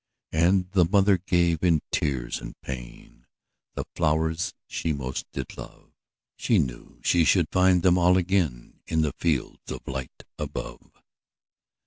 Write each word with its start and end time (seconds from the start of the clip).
''And 0.31 0.67
the 0.71 0.85
mother 0.85 1.19
gave, 1.19 1.61
in 1.63 1.83
tears 1.91 2.41
and 2.41 2.59
pain, 2.61 3.27
The 3.75 3.85
flowers 3.95 4.55
she 4.65 4.93
most 4.93 5.31
did 5.31 5.55
love; 5.59 5.91
She 6.37 6.57
knew 6.57 6.99
she 7.03 7.23
should 7.23 7.51
find 7.51 7.83
them 7.83 7.99
all 7.99 8.17
again 8.17 8.81
In 8.87 9.03
the 9.03 9.13
fields 9.19 9.71
of 9.71 9.87
light 9.87 10.23
above. 10.39 10.89